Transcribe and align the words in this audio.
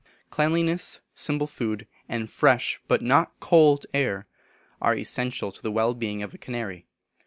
Cleanliness, 0.31 1.01
simple 1.13 1.45
food, 1.45 1.85
and 2.09 2.27
fresh 2.27 2.81
but 2.87 3.03
not 3.03 3.39
cold 3.39 3.85
air, 3.93 4.25
are 4.81 4.95
essential 4.95 5.51
to 5.51 5.61
the 5.61 5.69
well 5.71 5.93
being 5.93 6.23
of 6.23 6.33
a 6.33 6.39
canary. 6.39 6.87